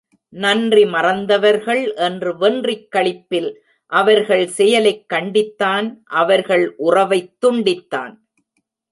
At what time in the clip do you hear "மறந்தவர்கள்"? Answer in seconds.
0.85-1.93